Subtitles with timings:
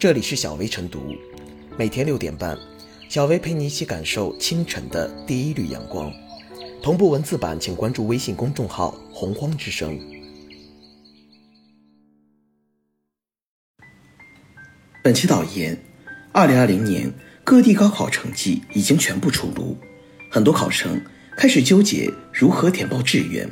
[0.00, 1.14] 这里是小薇晨读，
[1.76, 2.56] 每天六点半，
[3.10, 6.10] 小薇陪你一起感受清晨的第一缕阳光。
[6.82, 10.00] 同步文字版，请关注微信公众号“洪荒之声”。
[15.04, 15.78] 本期导言：
[16.32, 17.12] 二零二零年
[17.44, 19.76] 各地高考成绩已经全部出炉，
[20.30, 20.98] 很多考生
[21.36, 23.46] 开始纠结如何填报志愿。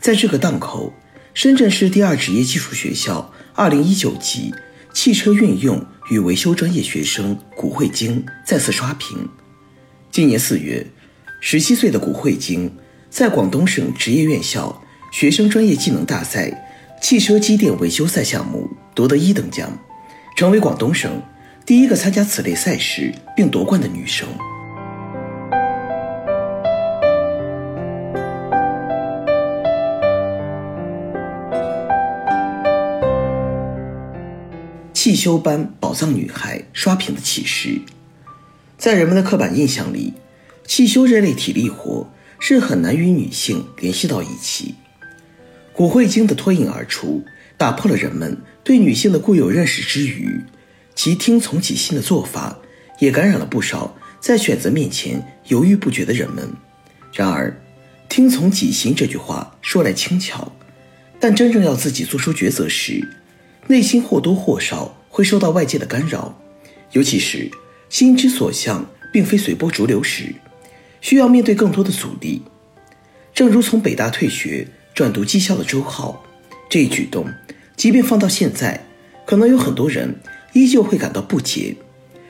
[0.00, 0.92] 在这个档口，
[1.32, 4.52] 深圳市第二职业技术学校二零一九级。
[4.92, 9.28] 汽车运用与维修专业学生古慧晶再次刷屏。
[10.10, 10.84] 今年四月，
[11.40, 12.70] 十七岁的古慧晶
[13.08, 14.82] 在广东省职业院校
[15.12, 16.52] 学生专业技能大赛
[17.00, 19.70] 汽车机电维修赛项目夺得一等奖，
[20.36, 21.22] 成为广东省
[21.64, 24.28] 第一个参加此类赛事并夺冠的女生。
[35.10, 37.80] 汽修班宝藏女孩刷屏的启示，
[38.78, 40.14] 在人们的刻板印象里，
[40.68, 42.08] 汽修这类体力活
[42.38, 44.76] 是很难与女性联系到一起。
[45.72, 47.24] 古慧晶的脱颖而出，
[47.56, 50.40] 打破了人们对女性的固有认识之余，
[50.94, 52.56] 其听从己心的做法
[53.00, 56.48] 也感染了不少在选择面前犹豫不决的人们。
[57.12, 57.60] 然而，
[58.08, 60.52] 听从己心这句话说来轻巧，
[61.18, 63.08] 但真正要自己做出抉择时，
[63.66, 66.34] 内心或多或少会受到外界的干扰，
[66.92, 67.50] 尤其是
[67.90, 70.34] 心之所向并非随波逐流时，
[71.02, 72.40] 需要面对更多的阻力。
[73.34, 76.24] 正如从北大退学转读技校的周浩，
[76.70, 77.26] 这一举动，
[77.76, 78.82] 即便放到现在，
[79.26, 80.18] 可能有很多人
[80.54, 81.76] 依旧会感到不解，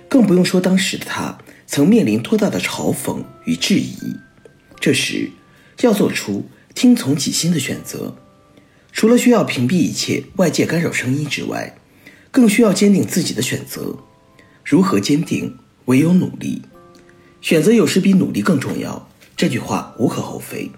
[0.09, 1.39] 更不用说当时的他
[1.69, 4.17] 曾面临多大的嘲讽与质疑。
[4.81, 5.31] 这时，
[5.83, 6.45] 要做出
[6.75, 8.17] 听从己心的选择。
[8.91, 11.77] 除了需要屏蔽一切外界干扰声音之外，
[12.31, 13.97] 更需要坚定自己的选择。
[14.65, 15.57] 如何坚定？
[15.87, 16.63] 唯有努力。
[17.41, 20.71] 选择有时比努力更重要，这句话无可厚非。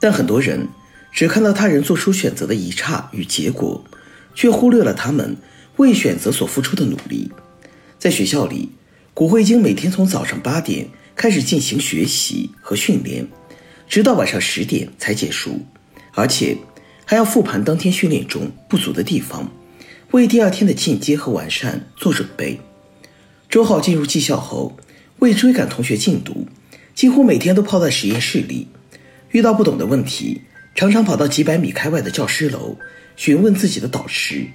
[0.00, 0.68] 但很多人
[1.12, 3.84] 只看到他人做出选择的一刹与结果，
[4.34, 5.36] 却忽略了他们
[5.76, 7.30] 为选择所付出的努力。
[7.98, 8.70] 在学校里，
[9.12, 13.26] 古慧晶每天从早上八点开始进行学习和训练，
[13.88, 15.60] 直到晚上十点才结束，
[16.14, 16.56] 而且。
[17.10, 19.50] 还要复盘当天训练中不足的地方，
[20.12, 22.58] 为第二天的进阶和完善做准备。
[23.50, 24.74] 周浩进入技校后，
[25.18, 26.46] 为追赶同学进度，
[26.94, 28.68] 几乎每天都泡在实验室里。
[29.32, 30.40] 遇到不懂的问题，
[30.74, 32.78] 常常跑到几百米开外的教师楼
[33.16, 34.46] 询问自己的导师。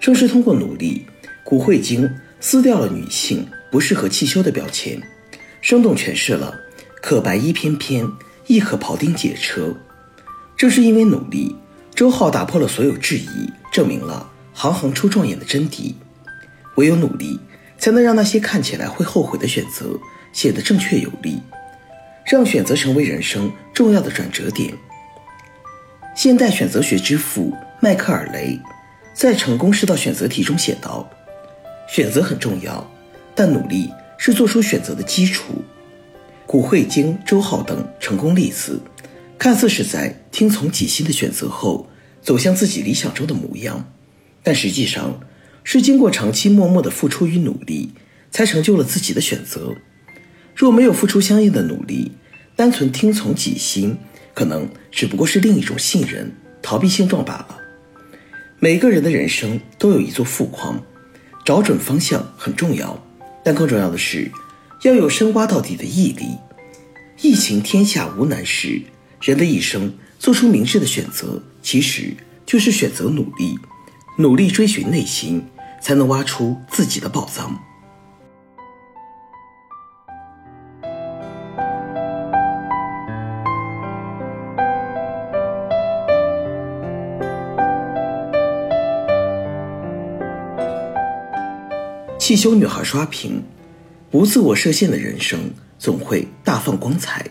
[0.00, 1.04] 正是通过努力，
[1.44, 4.98] 古慧晶撕掉了女性不适合汽修的标签，
[5.60, 6.58] 生动诠释了
[7.02, 8.10] “可白衣翩翩，
[8.46, 9.76] 亦可庖丁解车”。
[10.56, 11.54] 正是因为努力。
[11.94, 14.26] 周浩打破了所有质疑，证明了
[14.60, 15.94] 行行出状元的真谛。
[16.76, 17.40] 唯有努力，
[17.78, 19.98] 才能让那些看起来会后悔的选择
[20.34, 21.40] 显得正确有力，
[22.26, 24.74] 让选择成为人生重要的转折点。
[26.14, 28.60] 现代选择学之父迈克尔雷
[29.14, 31.08] 在《成功是道》选择题中写道
[31.88, 32.86] ：“选择很重要，
[33.34, 35.54] 但努力是做出选择的基础。”
[36.46, 38.78] 古慧晶、周浩等成功例子，
[39.38, 41.86] 看似是在听从己心的选择后。
[42.22, 43.82] 走向自己理想中的模样，
[44.42, 45.20] 但实际上
[45.64, 47.92] 是经过长期默默的付出与努力，
[48.30, 49.74] 才成就了自己的选择。
[50.54, 52.12] 若没有付出相应的努力，
[52.56, 53.96] 单纯听从己心，
[54.34, 57.58] 可能只不过是另一种信任、逃避现状罢了。
[58.58, 60.82] 每个人的人生都有一座富矿，
[61.44, 63.02] 找准方向很重要，
[63.44, 64.30] 但更重要的是
[64.82, 66.36] 要有深挖到底的毅力。
[67.22, 68.82] 疫情天下无难事，
[69.20, 69.92] 人的一生。
[70.18, 72.14] 做出明智的选择，其实
[72.44, 73.58] 就是选择努力，
[74.20, 75.42] 努力追寻内心，
[75.80, 77.58] 才能挖出自己的宝藏。
[92.18, 93.42] 汽修女孩刷屏，
[94.10, 97.24] 不自我设限的人生总会大放光彩。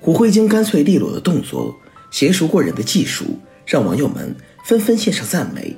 [0.00, 1.72] 胡慧晶干脆利落的动作，
[2.10, 4.34] 娴熟过人的技术，让网友们
[4.66, 5.76] 纷纷献上赞美。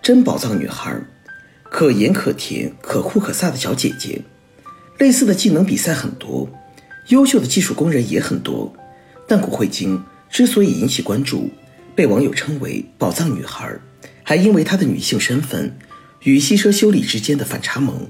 [0.00, 0.96] 真宝藏女孩，
[1.64, 4.22] 可盐可甜，可酷可飒的小姐姐。
[4.98, 6.48] 类似的技能比赛很多，
[7.08, 8.72] 优秀的技术工人也很多，
[9.26, 10.00] 但古慧晶
[10.30, 11.50] 之所以引起关注，
[11.96, 13.76] 被网友称为宝藏女孩，
[14.22, 15.76] 还因为她的女性身份
[16.22, 18.08] 与汽车修理之间的反差萌。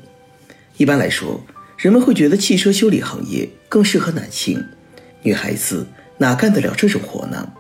[0.77, 1.43] 一般来说，
[1.79, 4.63] 人们会觉得汽车修理行业更适合男性。
[5.23, 5.87] 女孩子
[6.19, 7.53] 哪干得了这种活呢？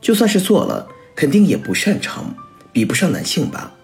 [0.00, 0.88] 就算是做了，
[1.20, 2.34] 肯定也不擅长，
[2.72, 3.74] 比不上男性吧。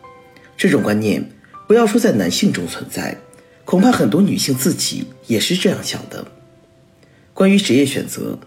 [0.56, 1.23] 这种观念
[1.69, 3.15] 不要说在男性中存在，
[3.67, 6.27] 恐怕很多女性自己也是这样想的。
[7.35, 8.38] 关于职业选择，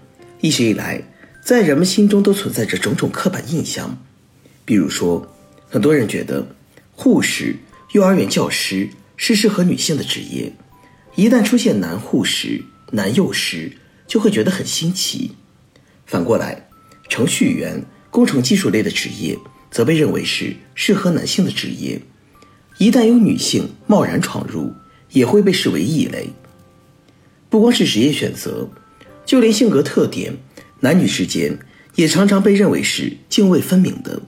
[0.42, 1.04] 一直以来
[1.46, 3.96] 在人们心中都存在着种种刻板印象，
[4.66, 5.36] 比如说，
[5.70, 6.48] 很多人觉得
[6.96, 7.58] 护士、
[7.92, 10.52] 幼儿园教师是适合女性的职业，
[11.14, 12.64] 一旦出现男护士、
[12.94, 13.72] 男幼师，
[14.08, 15.36] 就会觉得很新奇。
[16.08, 16.68] 反过来，
[17.08, 19.38] 程序员、工程技术类的职业
[19.72, 22.02] 则被认为是适合男性的职业，
[22.78, 24.74] 一旦有女性贸然闯入，
[25.12, 26.30] 也会被视为异类。
[27.50, 28.70] 不光是职业选择，
[29.26, 30.38] 就连性格特点，
[30.80, 31.58] 男女之间
[31.96, 34.22] 也常常被认为是泾渭分明的。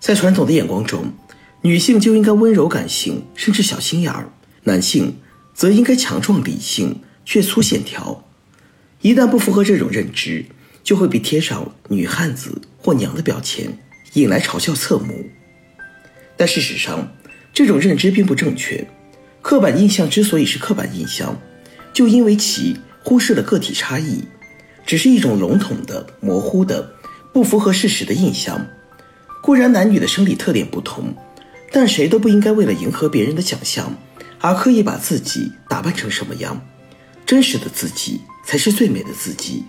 [0.00, 1.12] 在传统的眼光中，
[1.62, 4.30] 女性就应该温柔感性，甚至小心眼儿；
[4.64, 5.16] 男性
[5.54, 8.24] 则应该强壮理性，却粗线条。
[9.00, 10.44] 一旦不符合这种认知，
[10.86, 13.76] 就会被贴上女汉子或娘的标签，
[14.12, 15.28] 引来嘲笑侧目。
[16.36, 17.12] 但事实上，
[17.52, 18.86] 这种认知并不正确。
[19.42, 21.36] 刻板印象之所以是刻板印象，
[21.92, 24.22] 就因为其忽视了个体差异，
[24.86, 26.94] 只是一种笼统的、模糊的、
[27.32, 28.64] 不符合事实的印象。
[29.42, 31.12] 固然男女的生理特点不同，
[31.72, 33.92] 但谁都不应该为了迎合别人的想象
[34.40, 36.64] 而刻意把自己打扮成什么样。
[37.26, 39.64] 真实的自己才是最美的自己。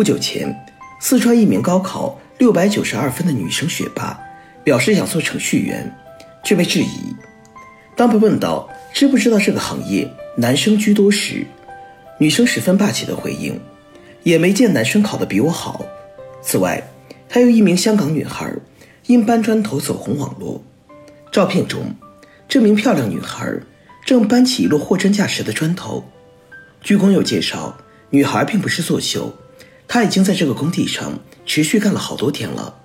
[0.00, 0.58] 不久前，
[0.98, 4.18] 四川一名高考六百九十二分的女生学霸
[4.64, 5.94] 表示想做程序员，
[6.42, 7.14] 却被质疑。
[7.94, 10.10] 当被问到知不知道这个行业？
[10.38, 11.46] 男生居多时，
[12.16, 13.60] 女生十分霸气的回应
[14.24, 15.84] ：“也没见男生考得比我好。”
[16.40, 16.82] 此外，
[17.28, 18.50] 还有一名香港女孩
[19.04, 20.64] 因搬砖头走红网络。
[21.30, 21.94] 照片中，
[22.48, 23.52] 这名漂亮女孩
[24.06, 26.02] 正搬起一摞货真价实的砖头。
[26.80, 27.76] 据工友介绍，
[28.08, 29.30] 女孩并不是作秀，
[29.92, 32.76] 她已经在这个工地上持续干了好多天了。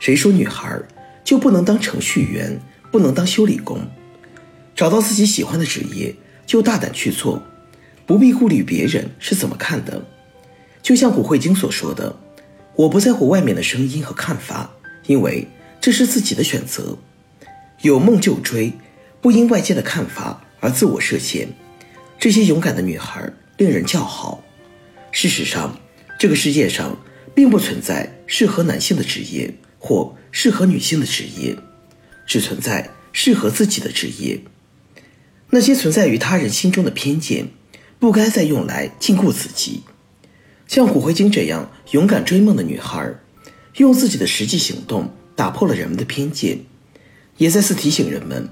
[0.00, 0.76] 谁说女孩
[1.22, 2.60] 就不能当程序员，
[2.90, 3.80] 不能当修理工？
[4.74, 6.12] 找到自己喜欢的职业。
[6.44, 7.40] 就大胆去做，
[8.04, 10.04] 不必顾虑别人是怎么看的。
[10.82, 12.16] 就像古慧晶所说的
[12.74, 14.68] ：“我不在乎外面的声音和看法，
[15.06, 15.46] 因为
[15.80, 16.98] 这是自己的选择。
[17.82, 18.72] 有梦就追，
[19.20, 21.46] 不因外界的看法而自我设限。”
[22.18, 24.42] 这些勇敢的女孩令人叫好。
[25.12, 25.78] 事实上，
[26.20, 26.98] 这个世界上
[27.34, 31.56] 并不存在适合男性的职业或适合女性的职业，
[32.26, 34.38] 只存在适合自己的职业。
[35.48, 37.48] 那些存在于他人心中的偏见，
[37.98, 39.82] 不该再用来禁锢自己。
[40.68, 43.14] 像骨灰晶这样勇敢追梦的女孩，
[43.78, 46.58] 用自己的实际行动打破了人们的偏见，
[47.38, 48.46] 也再次提醒人们：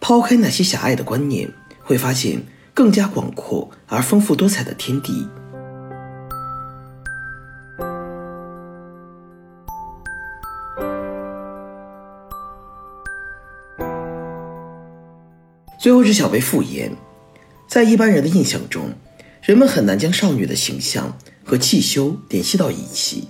[0.00, 2.42] 抛开那些狭隘的观念，会发现
[2.74, 5.28] 更加广阔而丰富多彩的天地。
[15.84, 16.96] 最后是小贝复言，
[17.68, 18.94] 在一般人的印象中，
[19.42, 23.28] 人们很难将少女的形象和汽修联系到一起。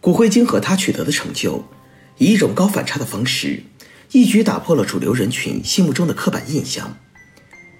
[0.00, 1.64] 古慧晶和她取得的成就，
[2.16, 3.64] 以一种高反差的方式，
[4.12, 6.96] 一举打破了主流人群心目中的刻板印象。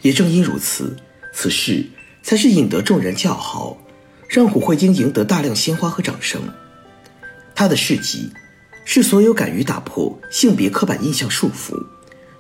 [0.03, 0.97] 也正因如此，
[1.33, 1.87] 此事
[2.21, 3.79] 才是引得众人叫好，
[4.29, 6.43] 让古慧晶赢得大量鲜花和掌声。
[7.55, 8.33] 她的事迹，
[8.85, 11.81] 是所有敢于打破性别刻板印象束缚。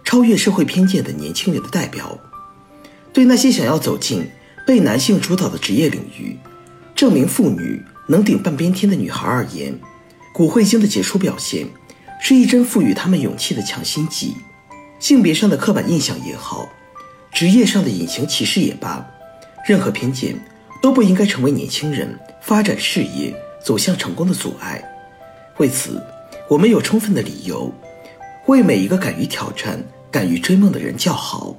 [0.08, 2.18] 超越社会偏见的年轻人的代表，
[3.12, 4.26] 对那些想要走进
[4.66, 6.38] 被男性主导的职业领域，
[6.94, 9.78] 证明妇女能顶半边天的女孩而言，
[10.32, 11.66] 古慧晶的杰出表现
[12.22, 14.34] 是一针赋予他们勇气的强心剂。
[14.98, 16.66] 性别上的刻板印象也好，
[17.30, 19.06] 职业上的隐形歧视也罢，
[19.66, 20.34] 任何偏见
[20.80, 24.82] 都不应该成为年轻人发展事业、走向成功的阻碍。
[25.58, 26.02] 为此，
[26.48, 27.70] 我们有充分的理由
[28.46, 29.78] 为每一个敢于挑战。
[30.10, 31.56] 敢于追梦的人叫好。